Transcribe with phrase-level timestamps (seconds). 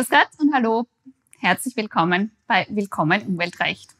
[0.00, 0.86] Grüß Gott und hallo.
[1.40, 3.90] Herzlich willkommen bei Willkommen Umweltrecht.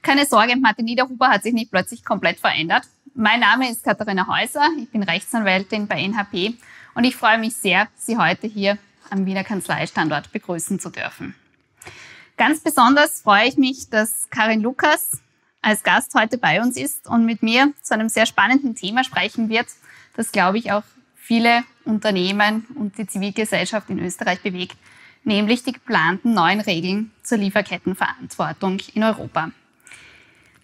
[0.00, 2.84] Keine Sorge, Martin Niederhuber hat sich nicht plötzlich komplett verändert.
[3.12, 6.54] Mein Name ist Katharina Häuser, ich bin Rechtsanwältin bei NHP
[6.94, 8.78] und ich freue mich sehr, Sie heute hier
[9.10, 11.34] am Wiener Kanzleistandort begrüßen zu dürfen.
[12.36, 15.22] Ganz besonders freue ich mich, dass Karin Lukas
[15.60, 19.48] als Gast heute bei uns ist und mit mir zu einem sehr spannenden Thema sprechen
[19.48, 19.66] wird,
[20.14, 20.84] das, glaube ich, auch
[21.16, 24.76] viele Unternehmen und die Zivilgesellschaft in Österreich bewegt,
[25.24, 29.50] nämlich die geplanten neuen Regeln zur Lieferkettenverantwortung in Europa.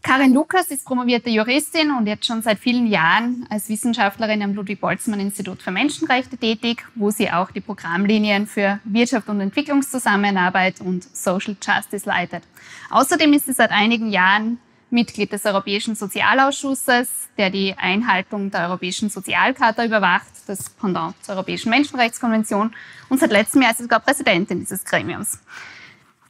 [0.02, 5.60] Karin Lukas ist promovierte Juristin und jetzt schon seit vielen Jahren als Wissenschaftlerin am Ludwig-Boltzmann-Institut
[5.60, 12.08] für Menschenrechte tätig, wo sie auch die Programmlinien für Wirtschaft und Entwicklungszusammenarbeit und Social Justice
[12.08, 12.44] leitet.
[12.90, 14.58] Außerdem ist sie seit einigen Jahren
[14.90, 21.70] Mitglied des Europäischen Sozialausschusses, der die Einhaltung der Europäischen Sozialcharta überwacht, das Pendant zur Europäischen
[21.70, 22.74] Menschenrechtskonvention
[23.08, 25.40] und seit letztem Jahr ist sie sogar Präsidentin dieses Gremiums.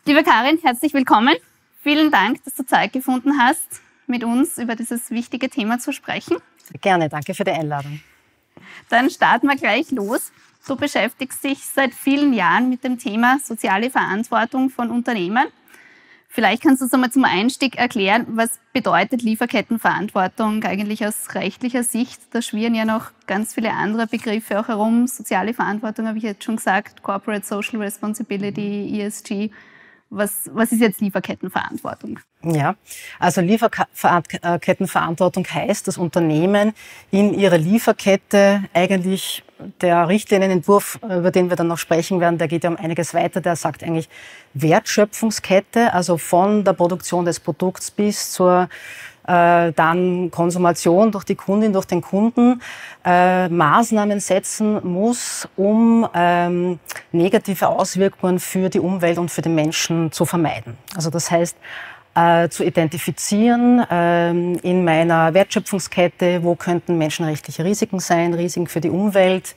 [0.04, 1.36] Liebe Karin, herzlich willkommen.
[1.82, 6.38] Vielen Dank, dass du Zeit gefunden hast, mit uns über dieses wichtige Thema zu sprechen.
[6.80, 8.00] Gerne, danke für die Einladung.
[8.88, 10.32] Dann starten wir gleich los.
[10.66, 15.46] Du beschäftigst dich seit vielen Jahren mit dem Thema soziale Verantwortung von Unternehmen.
[16.30, 22.20] Vielleicht kannst du uns einmal zum Einstieg erklären, was bedeutet Lieferkettenverantwortung eigentlich aus rechtlicher Sicht?
[22.32, 25.06] Da schwirren ja noch ganz viele andere Begriffe auch herum.
[25.06, 29.50] Soziale Verantwortung habe ich jetzt schon gesagt, Corporate Social Responsibility, ESG.
[30.10, 32.18] Was, was ist jetzt Lieferkettenverantwortung?
[32.42, 32.76] Ja,
[33.18, 36.72] also Lieferkettenverantwortung heißt, dass Unternehmen
[37.10, 39.44] in ihrer Lieferkette eigentlich
[39.80, 43.40] der Richtlinienentwurf, über den wir dann noch sprechen werden, der geht ja um einiges weiter.
[43.40, 44.08] Der sagt eigentlich
[44.54, 48.68] Wertschöpfungskette, also von der Produktion des Produkts bis zur
[49.28, 52.62] äh, dann Konsumation durch die Kundin, durch den Kunden
[53.04, 56.78] äh, Maßnahmen setzen muss, um ähm,
[57.12, 60.78] negative Auswirkungen für die Umwelt und für den Menschen zu vermeiden.
[60.96, 61.56] Also das heißt,
[62.14, 68.90] äh, zu identifizieren äh, in meiner Wertschöpfungskette, wo könnten menschenrechtliche Risiken sein, Risiken für die
[68.90, 69.56] Umwelt, ähm,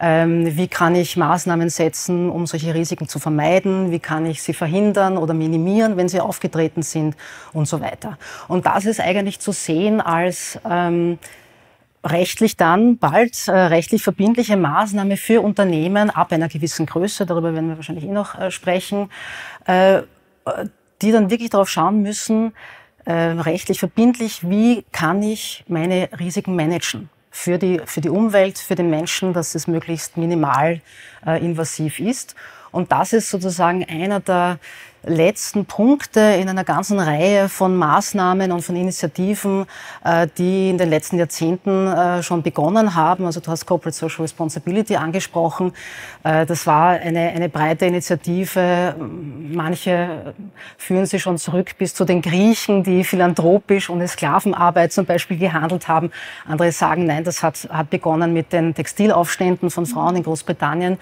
[0.00, 3.90] wie kann ich Maßnahmen setzen, um solche Risiken zu vermeiden?
[3.90, 7.16] Wie kann ich sie verhindern oder minimieren, wenn sie aufgetreten sind
[7.52, 8.16] und so weiter?
[8.46, 11.18] Und das ist eigentlich zu sehen als ähm,
[12.04, 17.68] rechtlich dann bald äh, rechtlich verbindliche Maßnahme für Unternehmen ab einer gewissen Größe, darüber werden
[17.68, 19.10] wir wahrscheinlich eh noch äh, sprechen,
[19.66, 20.02] äh,
[21.02, 22.52] die dann wirklich darauf schauen müssen,
[23.04, 27.10] äh, rechtlich verbindlich, wie kann ich meine Risiken managen?
[27.38, 30.80] Für die, für die Umwelt, für den Menschen, dass es möglichst minimal
[31.24, 32.34] äh, invasiv ist.
[32.70, 34.58] Und das ist sozusagen einer der
[35.04, 39.66] letzten Punkte in einer ganzen Reihe von Maßnahmen und von Initiativen,
[40.04, 43.24] äh, die in den letzten Jahrzehnten äh, schon begonnen haben.
[43.24, 45.72] Also du hast Corporate Social Responsibility angesprochen.
[46.24, 48.94] Äh, das war eine, eine breite Initiative.
[48.98, 50.34] Manche
[50.76, 55.88] führen sie schon zurück bis zu den Griechen, die philanthropisch ohne Sklavenarbeit zum Beispiel gehandelt
[55.88, 56.10] haben.
[56.46, 60.98] Andere sagen, nein, das hat, hat begonnen mit den Textilaufständen von Frauen in Großbritannien.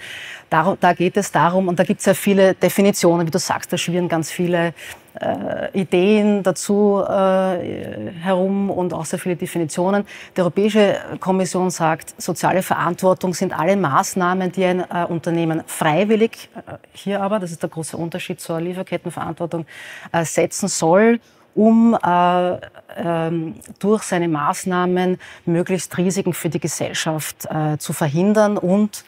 [0.49, 3.71] Da, da geht es darum, und da gibt es ja viele Definitionen, wie du sagst,
[3.73, 4.73] da schwirren ganz viele
[5.19, 10.05] äh, Ideen dazu äh, herum und auch sehr viele Definitionen.
[10.35, 16.73] Die Europäische Kommission sagt, soziale Verantwortung sind alle Maßnahmen, die ein äh, Unternehmen freiwillig, äh,
[16.93, 19.65] hier aber, das ist der große Unterschied zur Lieferkettenverantwortung,
[20.11, 21.19] äh, setzen soll,
[21.55, 22.57] um äh,
[22.97, 27.47] ähm, durch seine Maßnahmen möglichst Risiken für die Gesellschaft
[27.79, 29.03] zu verhindern und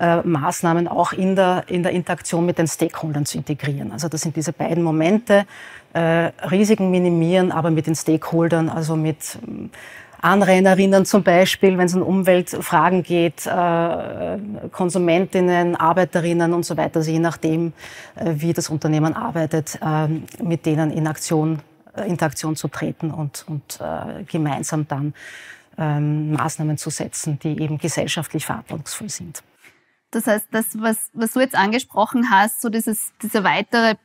[0.00, 3.92] äh, Maßnahmen auch in der, in der Interaktion mit den Stakeholdern zu integrieren.
[3.92, 5.46] Also das sind diese beiden Momente,
[5.92, 9.70] äh, Risiken minimieren, aber mit den Stakeholdern, also mit ähm,
[10.20, 14.38] Anrainerinnen zum Beispiel, wenn es um Umweltfragen geht, äh,
[14.72, 17.72] Konsumentinnen, Arbeiterinnen und so weiter, also je nachdem,
[18.16, 20.08] äh, wie das Unternehmen arbeitet, äh,
[20.42, 21.60] mit denen in Aktion,
[21.96, 25.14] äh, Interaktion zu treten und, und äh, gemeinsam dann
[25.78, 29.42] ähm, Maßnahmen zu setzen, die eben gesellschaftlich verantwortungsvoll sind.
[30.10, 33.96] Das heißt, das, was, was du jetzt angesprochen hast, so dieses, dieser weitere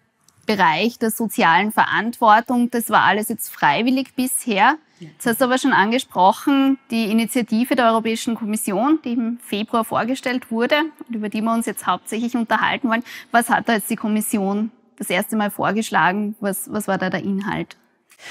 [0.45, 4.75] Bereich der sozialen Verantwortung, das war alles jetzt freiwillig bisher.
[5.17, 10.51] Das hast du aber schon angesprochen, die Initiative der Europäischen Kommission, die im Februar vorgestellt
[10.51, 10.75] wurde
[11.07, 13.03] und über die wir uns jetzt hauptsächlich unterhalten wollen.
[13.31, 16.35] Was hat da jetzt die Kommission das erste Mal vorgeschlagen?
[16.39, 17.77] Was, was war da der Inhalt?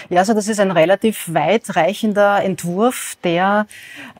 [0.09, 3.67] Ja, also das ist ein relativ weitreichender Entwurf, der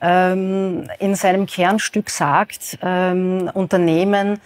[0.01, 4.41] ähm, in seinem Kernstück sagt, ähm, Unternehmen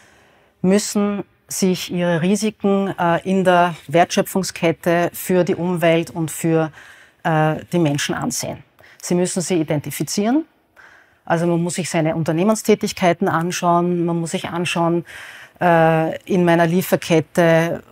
[0.62, 6.72] müssen sich ihre Risiken äh, in der Wertschöpfungskette für die Umwelt und für
[7.22, 8.64] äh, die Menschen ansehen.
[9.00, 10.44] Sie müssen sie identifizieren
[11.26, 15.04] Also man muss sich seine Unternehmenstätigkeiten anschauen, man muss sich anschauen,
[15.60, 17.82] äh, in meiner Lieferkette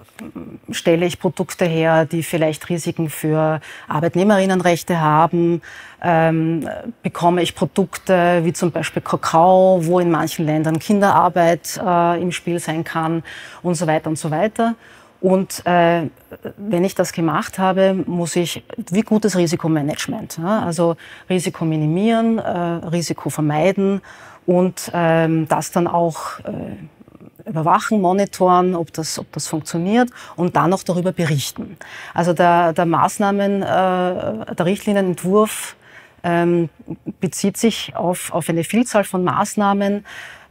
[0.70, 5.62] stelle ich Produkte her, die vielleicht Risiken für Arbeitnehmerinnenrechte haben?
[6.02, 6.68] Ähm,
[7.02, 12.58] bekomme ich Produkte wie zum Beispiel Kakao, wo in manchen Ländern Kinderarbeit äh, im Spiel
[12.58, 13.22] sein kann
[13.62, 14.74] und so weiter und so weiter.
[15.24, 16.10] Und äh,
[16.58, 20.96] wenn ich das gemacht habe, muss ich wie gutes Risikomanagement, ja, also
[21.30, 24.02] Risiko minimieren, äh, Risiko vermeiden
[24.44, 26.76] und ähm, das dann auch äh,
[27.46, 31.76] überwachen, monitoren, ob das, ob das funktioniert und dann auch darüber berichten.
[32.14, 35.76] Also der, der Maßnahmen, äh, der Richtlinienentwurf
[36.22, 36.70] ähm,
[37.20, 40.04] bezieht sich auf, auf eine Vielzahl von Maßnahmen,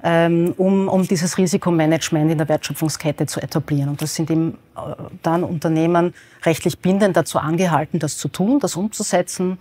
[0.04, 3.90] ähm, um, um dieses Risikomanagement in der Wertschöpfungskette zu etablieren.
[3.90, 4.80] Und das sind eben äh,
[5.24, 6.14] dann Unternehmen
[6.44, 9.58] rechtlich bindend dazu angehalten, das zu tun, das umzusetzen.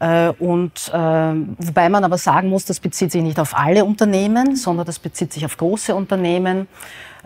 [0.00, 4.56] Äh, und äh, wobei man aber sagen muss, das bezieht sich nicht auf alle Unternehmen,
[4.56, 6.68] sondern das bezieht sich auf große Unternehmen.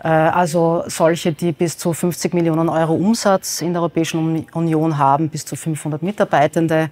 [0.03, 5.29] Äh, also solche, die bis zu 50 Millionen Euro Umsatz in der Europäischen Union haben,
[5.29, 6.89] bis zu 500 Mitarbeitende.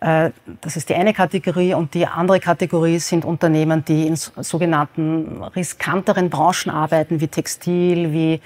[0.00, 1.74] Das ist die eine Kategorie.
[1.74, 8.40] Und die andere Kategorie sind Unternehmen, die in sogenannten riskanteren Branchen arbeiten, wie Textil, wie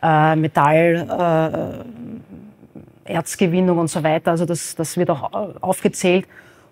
[0.00, 1.84] Metall,
[3.04, 4.30] Erzgewinnung und so weiter.
[4.30, 6.26] Also das, das wird auch aufgezählt.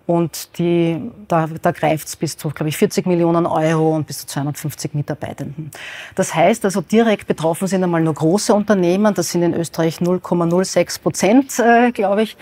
[0.07, 4.19] Und die, da, da greift es bis zu, glaube ich, 40 Millionen Euro und bis
[4.19, 5.71] zu 250 Mitarbeitenden.
[6.15, 9.13] Das heißt also, direkt betroffen sind einmal nur große Unternehmen.
[9.13, 12.35] Das sind in Österreich 0,06 Prozent, äh, glaube ich.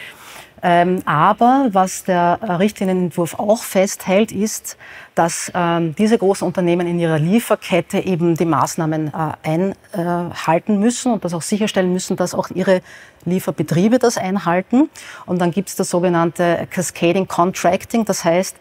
[0.62, 4.78] Ähm, aber was der Richtlinienentwurf auch festhält, ist,
[5.16, 11.26] dass ähm, diese großen Unternehmen in ihrer Lieferkette eben die Maßnahmen äh, einhalten müssen und
[11.26, 12.82] das auch sicherstellen müssen, dass auch ihre
[13.26, 14.90] Lieferbetriebe das einhalten.
[15.26, 18.56] Und dann gibt es das sogenannte Cascading Contracting, das heißt,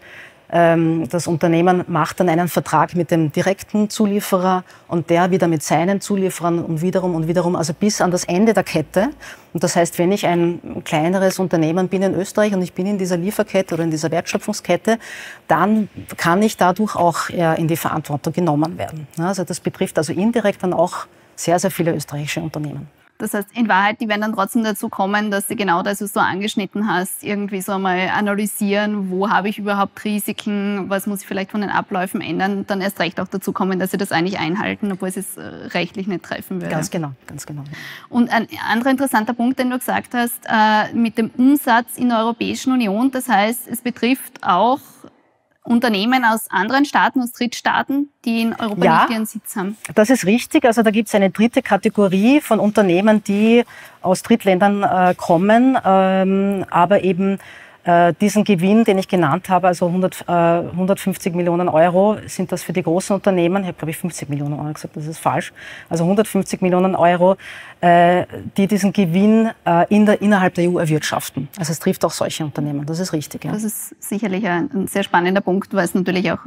[0.50, 6.00] das Unternehmen macht dann einen Vertrag mit dem direkten Zulieferer und der wieder mit seinen
[6.00, 9.11] Zulieferern und wiederum und wiederum, also bis an das Ende der Kette.
[9.53, 12.97] Und das heißt, wenn ich ein kleineres Unternehmen bin in Österreich und ich bin in
[12.97, 14.99] dieser Lieferkette oder in dieser Wertschöpfungskette,
[15.49, 19.06] dann kann ich dadurch auch in die Verantwortung genommen werden.
[19.19, 21.06] Also das betrifft also indirekt dann auch
[21.37, 22.89] sehr, sehr viele österreichische Unternehmen.
[23.19, 26.12] Das heißt, in Wahrheit, die werden dann trotzdem dazu kommen, dass sie genau das, was
[26.12, 31.26] du angeschnitten hast, irgendwie so einmal analysieren, wo habe ich überhaupt Risiken, was muss ich
[31.26, 34.38] vielleicht von den Abläufen ändern, dann erst recht auch dazu kommen, dass sie das eigentlich
[34.38, 36.70] einhalten, obwohl sie es äh, rechtlich nicht treffen würde.
[36.70, 37.65] Ganz genau, ganz genau.
[38.09, 42.19] Und ein anderer interessanter Punkt, den du gesagt hast, äh, mit dem Umsatz in der
[42.19, 44.79] Europäischen Union, das heißt, es betrifft auch
[45.69, 49.76] Unternehmen aus anderen Staaten, aus Drittstaaten, die in Europa ja, nicht ihren Sitz haben.
[49.94, 50.65] Das ist richtig.
[50.65, 53.65] Also da gibt es eine dritte Kategorie von Unternehmen, die
[54.03, 57.38] aus Drittländern äh, kommen, ähm, aber eben
[58.20, 62.73] diesen Gewinn, den ich genannt habe, also 100, äh, 150 Millionen Euro, sind das für
[62.73, 65.52] die großen Unternehmen, ich habe glaube ich 50 Millionen Euro gesagt, das ist falsch,
[65.88, 67.37] also 150 Millionen Euro,
[67.81, 68.26] äh,
[68.56, 71.49] die diesen Gewinn äh, in der, innerhalb der EU erwirtschaften.
[71.58, 73.44] Also es trifft auch solche Unternehmen, das ist richtig.
[73.44, 73.52] Ja.
[73.52, 76.40] Das ist sicherlich ein, ein sehr spannender Punkt, weil es natürlich auch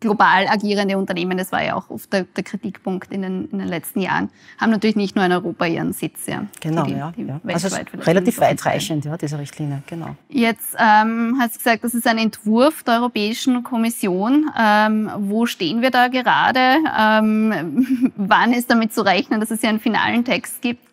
[0.00, 3.68] global agierende Unternehmen, das war ja auch oft der, der Kritikpunkt in den, in den,
[3.68, 6.26] letzten Jahren, haben natürlich nicht nur in Europa ihren Sitz.
[6.26, 7.12] Ja, genau, die, ja.
[7.16, 7.40] Die ja.
[7.44, 10.14] Also relativ weitreichend, ja, diese Richtlinie, genau.
[10.28, 14.50] Jetzt ähm, hast gesagt, das ist ein Entwurf der Europäischen Kommission.
[14.58, 16.76] Ähm, wo stehen wir da gerade?
[16.98, 20.86] Ähm, wann ist damit zu rechnen, dass es ja einen finalen Text gibt?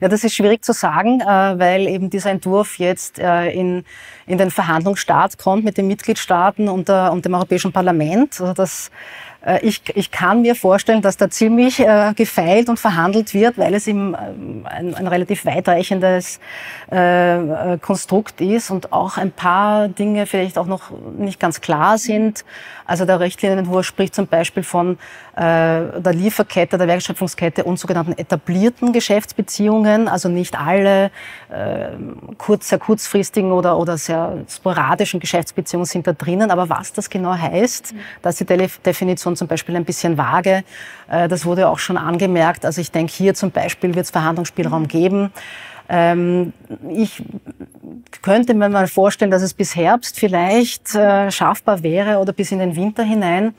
[0.00, 3.84] Ja, das ist schwierig zu sagen, äh, weil eben dieser Entwurf jetzt äh, in,
[4.26, 8.40] in den Verhandlungsstart kommt mit den Mitgliedstaaten und, der, und dem Europäischen Parlament.
[8.40, 8.90] Also das äh,
[9.62, 13.86] ich, ich kann mir vorstellen, dass da ziemlich äh, gefeilt und verhandelt wird, weil es
[13.86, 16.40] eben ähm, ein, ein relativ weitreichendes
[16.90, 21.98] äh, äh, Konstrukt ist und auch ein paar Dinge vielleicht auch noch nicht ganz klar
[21.98, 22.44] sind.
[22.84, 24.98] Also der Richtlinienentwurf spricht zum Beispiel von
[25.36, 30.08] äh, der Lieferkette, der Wertschöpfungskette und sogenannten etablierten Geschäftsbeziehungen.
[30.08, 31.10] Also nicht alle
[31.50, 31.90] äh,
[32.38, 36.50] kurz, sehr kurzfristigen oder, oder sehr sporadischen Geschäftsbeziehungen sind da drinnen.
[36.50, 37.98] Aber was das genau heißt, mhm.
[38.22, 40.64] dass die Definition zum Beispiel ein bisschen vage.
[41.10, 42.64] Äh, das wurde auch schon angemerkt.
[42.64, 44.88] Also ich denke, hier zum Beispiel wird es Verhandlungsspielraum mhm.
[44.88, 45.32] geben.
[45.88, 46.52] Ähm,
[46.90, 47.22] ich
[48.22, 52.58] könnte mir mal vorstellen, dass es bis Herbst vielleicht äh, schaffbar wäre oder bis in
[52.58, 53.54] den Winter hinein.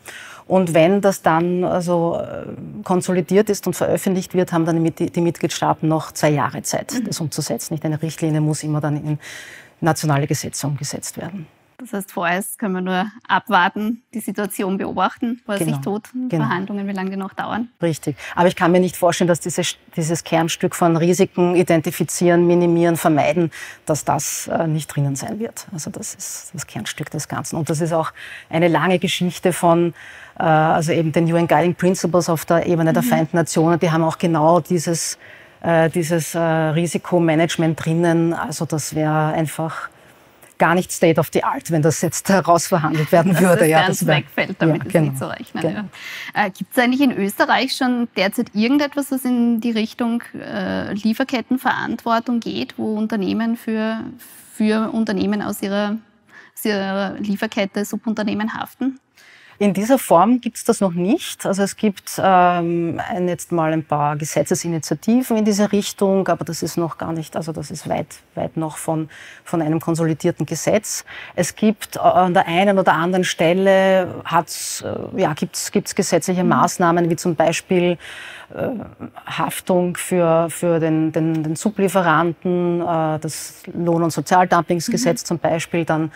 [0.49, 5.87] Und wenn das dann also äh, konsolidiert ist und veröffentlicht wird, haben dann die, Mitgliedstaaten
[5.87, 7.05] noch zwei Jahre Zeit, mhm.
[7.05, 7.73] das umzusetzen.
[7.75, 9.19] Nicht eine Richtlinie muss immer dann in
[9.79, 11.47] nationale Gesetze umgesetzt werden.
[11.79, 15.71] Das heißt, vorerst können wir nur abwarten, die Situation beobachten, was genau.
[15.71, 16.45] sich tut, genau.
[16.45, 17.69] Verhandlungen, wie lange die noch dauern.
[17.81, 18.17] Richtig.
[18.35, 23.51] Aber ich kann mir nicht vorstellen, dass dieses, dieses Kernstück von Risiken identifizieren, minimieren, vermeiden,
[23.85, 25.67] dass das äh, nicht drinnen sein wird.
[25.71, 27.55] Also das ist das Kernstück des Ganzen.
[27.55, 28.11] Und das ist auch
[28.49, 29.93] eine lange Geschichte von
[30.37, 33.07] äh, also eben den UN Guiding Principles auf der Ebene der mhm.
[33.07, 33.79] Vereinten Nationen.
[33.79, 35.17] Die haben auch genau dieses,
[35.61, 38.33] äh, dieses äh, Risikomanagement drinnen.
[38.33, 39.89] Also das wäre einfach
[40.59, 43.59] gar nicht State of the Art, wenn das jetzt herausverhandelt werden dass würde.
[43.61, 45.61] Das ja, das wegfällt, damit ja, genau, nicht zu rechnen.
[45.61, 45.79] Genau.
[46.35, 46.45] Ja.
[46.45, 52.39] Äh, Gibt es eigentlich in Österreich schon derzeit irgendetwas, was in die Richtung äh, Lieferkettenverantwortung
[52.39, 54.01] geht, wo Unternehmen für,
[54.53, 55.97] für Unternehmen aus ihrer,
[56.55, 58.99] aus ihrer Lieferkette Subunternehmen haften?
[59.61, 61.45] In dieser Form gibt es das noch nicht.
[61.45, 66.77] Also es gibt ähm, jetzt mal ein paar Gesetzesinitiativen in diese Richtung, aber das ist
[66.77, 69.09] noch gar nicht, also das ist weit, weit noch von,
[69.43, 71.03] von einem konsolidierten Gesetz.
[71.35, 76.43] Es gibt äh, an der einen oder anderen Stelle hat's, äh, ja, gibt's, gibt's gesetzliche
[76.43, 76.51] mhm.
[76.51, 77.97] Maßnahmen, wie zum Beispiel
[78.55, 78.69] äh,
[79.25, 85.25] Haftung für, für den, den, den Sublieferanten, äh, das Lohn- und Sozialdumpingsgesetz mhm.
[85.25, 86.13] zum Beispiel, dann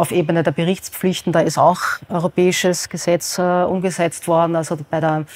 [0.00, 4.56] auf Ebene der Berichtspflichten, da ist auch europäisches Gesetz äh, umgesetzt worden.
[4.56, 5.26] Also bei, der,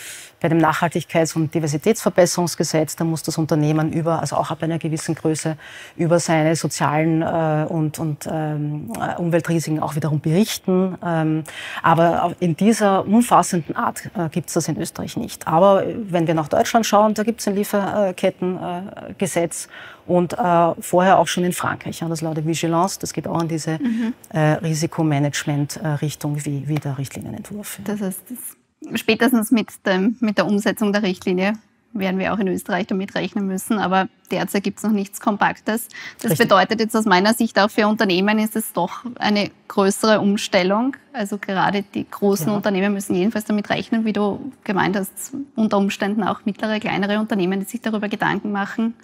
[0.44, 5.14] bei dem Nachhaltigkeits- und Diversitätsverbesserungsgesetz, da muss das Unternehmen über, also auch ab einer gewissen
[5.14, 5.56] Größe,
[5.96, 10.98] über seine sozialen äh, und, und ähm, äh, Umweltrisiken auch wiederum berichten.
[11.02, 11.44] Ähm,
[11.82, 15.48] aber in dieser umfassenden Art äh, gibt es das in Österreich nicht.
[15.48, 19.68] Aber wenn wir nach Deutschland schauen, da gibt es ein Lieferkettengesetz
[20.06, 22.00] und äh, vorher auch schon in Frankreich.
[22.00, 24.12] Ja, das lautet Vigilance, das geht auch in diese mhm.
[24.28, 27.78] äh, Risikomanagement-Richtung wie, wie der Richtlinienentwurf.
[27.82, 28.58] Das heißt, das
[28.94, 31.54] spätestens mit, dem, mit der Umsetzung der Richtlinie
[31.94, 33.78] werden wir auch in Österreich damit rechnen müssen.
[33.78, 35.88] Aber derzeit gibt es noch nichts Kompaktes.
[36.20, 36.48] Das Richtig.
[36.48, 40.96] bedeutet jetzt aus meiner Sicht auch für Unternehmen ist es doch eine größere Umstellung.
[41.12, 42.56] Also gerade die großen ja.
[42.56, 47.60] Unternehmen müssen jedenfalls damit rechnen, wie du gemeint hast, unter Umständen auch mittlere, kleinere Unternehmen,
[47.60, 48.94] die sich darüber Gedanken machen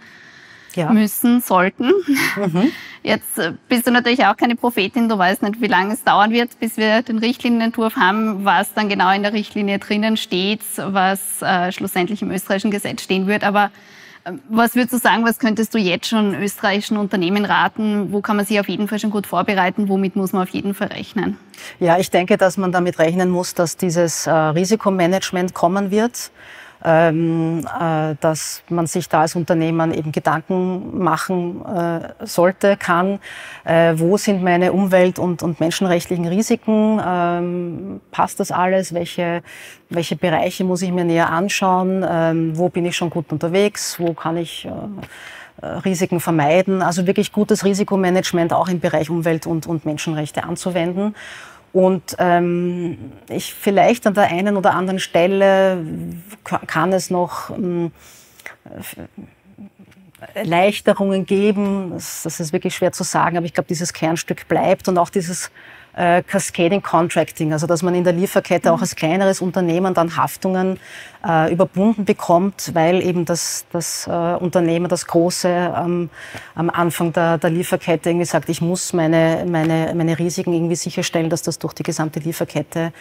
[0.74, 0.92] ja.
[0.92, 1.92] müssen, sollten.
[2.36, 2.72] Mhm.
[3.02, 6.32] Jetzt äh, bist du natürlich auch keine Prophetin, du weißt nicht, wie lange es dauern
[6.32, 11.40] wird, bis wir den Richtlinienentwurf haben, was dann genau in der Richtlinie drinnen steht, was
[11.40, 13.42] äh, schlussendlich im österreichischen Gesetz stehen wird.
[13.42, 13.70] Aber
[14.24, 18.12] äh, was würdest du sagen, was könntest du jetzt schon österreichischen Unternehmen raten?
[18.12, 19.88] Wo kann man sich auf jeden Fall schon gut vorbereiten?
[19.88, 21.38] Womit muss man auf jeden Fall rechnen?
[21.78, 26.30] Ja, ich denke, dass man damit rechnen muss, dass dieses äh, Risikomanagement kommen wird
[26.84, 33.18] ähm, äh, dass man sich da als Unternehmen eben Gedanken machen äh, sollte, kann.
[33.64, 37.00] Äh, wo sind meine Umwelt- und, und menschenrechtlichen Risiken?
[37.04, 38.94] Ähm, passt das alles?
[38.94, 39.42] Welche,
[39.88, 42.04] welche Bereiche muss ich mir näher anschauen?
[42.08, 43.98] Ähm, wo bin ich schon gut unterwegs?
[43.98, 44.66] Wo kann ich
[45.62, 46.82] äh, Risiken vermeiden?
[46.82, 51.14] Also wirklich gutes Risikomanagement auch im Bereich Umwelt- und, und Menschenrechte anzuwenden.
[51.72, 55.84] Und ähm, ich vielleicht an der einen oder anderen Stelle
[56.66, 57.92] kann es noch ähm,
[60.34, 61.90] Erleichterungen geben.
[61.92, 65.10] Das, das, ist wirklich schwer zu sagen, aber ich glaube, dieses Kernstück bleibt und auch
[65.10, 65.50] dieses
[65.94, 70.78] äh, Cascading Contracting, also dass man in der Lieferkette auch als kleineres Unternehmen dann Haftungen
[71.26, 76.10] äh, überbunden bekommt, weil eben das, das äh, Unternehmen, das große ähm,
[76.54, 81.30] am Anfang der, der Lieferkette irgendwie sagt, ich muss meine, meine, meine Risiken irgendwie sicherstellen,
[81.30, 82.92] dass das durch die gesamte Lieferkette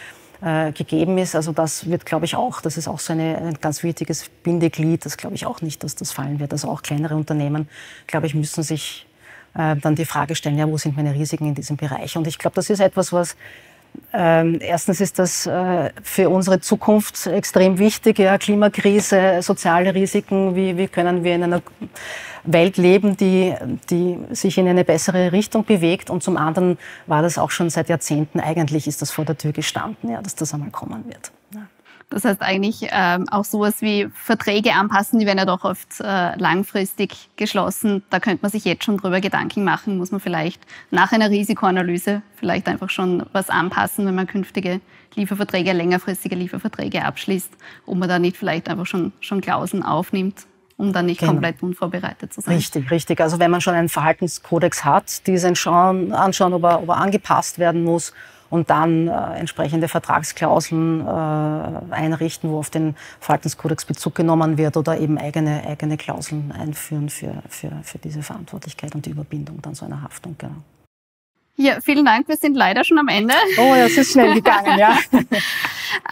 [0.42, 1.36] äh, gegeben ist.
[1.36, 5.04] Also das wird, glaube ich, auch, das ist auch so eine, ein ganz wichtiges Bindeglied.
[5.04, 6.52] Das glaube ich auch nicht, dass das fallen wird.
[6.52, 7.68] Also auch kleinere Unternehmen,
[8.06, 9.06] glaube ich, müssen sich
[9.54, 12.16] äh, dann die Frage stellen, ja, wo sind meine Risiken in diesem Bereich?
[12.16, 13.36] Und ich glaube, das ist etwas, was
[14.12, 20.76] ähm, erstens ist das äh, für unsere Zukunft extrem wichtig, ja, Klimakrise, soziale Risiken, wie,
[20.76, 21.62] wie können wir in einer
[22.44, 23.54] Welt leben, die,
[23.88, 26.10] die sich in eine bessere Richtung bewegt.
[26.10, 29.52] Und zum anderen war das auch schon seit Jahrzehnten, eigentlich ist das vor der Tür
[29.52, 31.30] gestanden, ja, dass das einmal kommen wird.
[31.54, 31.59] Ja.
[32.10, 36.36] Das heißt eigentlich ähm, auch sowas wie Verträge anpassen, die werden ja doch oft äh,
[36.36, 38.02] langfristig geschlossen.
[38.10, 42.22] Da könnte man sich jetzt schon drüber Gedanken machen, muss man vielleicht nach einer Risikoanalyse
[42.34, 44.80] vielleicht einfach schon was anpassen, wenn man künftige
[45.14, 47.52] Lieferverträge, längerfristige Lieferverträge abschließt,
[47.86, 50.46] ob man da nicht vielleicht einfach schon, schon Klauseln aufnimmt
[50.80, 51.32] um dann nicht genau.
[51.32, 52.54] komplett unvorbereitet zu sein.
[52.54, 53.20] Richtig, richtig.
[53.20, 57.58] Also wenn man schon einen Verhaltenskodex hat, diesen schauen, anschauen, ob er, ob er angepasst
[57.58, 58.14] werden muss
[58.48, 64.98] und dann äh, entsprechende Vertragsklauseln äh, einrichten, wo auf den Verhaltenskodex Bezug genommen wird oder
[64.98, 69.84] eben eigene, eigene Klauseln einführen für, für, für diese Verantwortlichkeit und die Überbindung dann so
[69.84, 70.34] einer Haftung.
[70.38, 70.56] Genau.
[71.56, 72.26] Ja, vielen Dank.
[72.26, 73.34] Wir sind leider schon am Ende.
[73.58, 74.98] Oh, es ist schnell gegangen, ja.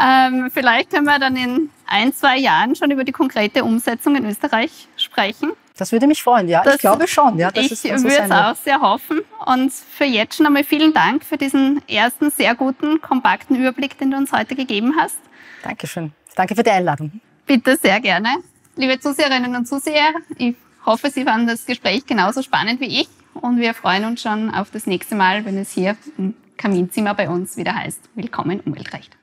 [0.00, 4.26] ähm, vielleicht können wir dann in ein, zwei Jahren schon über die konkrete Umsetzung in
[4.26, 5.52] Österreich sprechen.
[5.76, 6.62] Das würde mich freuen, ja.
[6.62, 7.50] Das, ich glaube schon, ja.
[7.54, 9.20] ich würde es auch sehr hoffen.
[9.47, 14.11] Und für jetzt schon einmal vielen Dank für diesen ersten sehr guten, kompakten Überblick, den
[14.11, 15.18] du uns heute gegeben hast.
[15.62, 16.12] Dankeschön.
[16.35, 17.20] Danke für die Einladung.
[17.47, 18.38] Bitte sehr gerne.
[18.75, 23.08] Liebe Zuseherinnen und Zuseher, ich hoffe, Sie fanden das Gespräch genauso spannend wie ich.
[23.35, 27.28] Und wir freuen uns schon auf das nächste Mal, wenn es hier im Kaminzimmer bei
[27.28, 29.17] uns wieder heißt, Willkommen Umweltrecht.